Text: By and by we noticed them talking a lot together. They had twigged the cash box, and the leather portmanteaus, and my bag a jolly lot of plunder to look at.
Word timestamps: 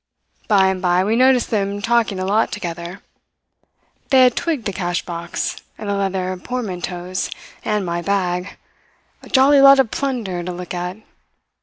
By 0.47 0.65
and 0.69 0.81
by 0.81 1.03
we 1.03 1.15
noticed 1.15 1.51
them 1.51 1.79
talking 1.79 2.19
a 2.19 2.25
lot 2.25 2.51
together. 2.51 3.03
They 4.09 4.23
had 4.23 4.35
twigged 4.35 4.65
the 4.65 4.73
cash 4.73 5.05
box, 5.05 5.57
and 5.77 5.87
the 5.87 5.93
leather 5.93 6.35
portmanteaus, 6.37 7.29
and 7.63 7.85
my 7.85 8.01
bag 8.01 8.57
a 9.21 9.29
jolly 9.29 9.61
lot 9.61 9.79
of 9.79 9.91
plunder 9.91 10.41
to 10.41 10.51
look 10.51 10.73
at. 10.73 10.97